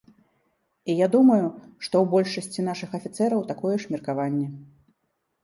І 0.93 0.95
я 0.99 1.07
думаю, 1.15 1.45
што 1.87 1.93
ў 1.99 2.05
большасці 2.15 2.65
нашых 2.71 2.97
афіцэраў 3.01 3.45
такое 3.53 3.75
ж 3.85 3.95
меркаванне. 3.99 4.47